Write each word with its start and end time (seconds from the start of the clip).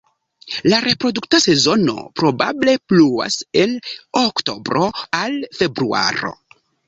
La 0.71 0.77
reprodukta 0.85 1.39
sezono 1.43 1.95
probable 2.21 2.73
pluas 2.93 3.37
el 3.65 3.77
oktobro 4.23 4.87
al 5.21 5.37
februaro. 5.61 6.33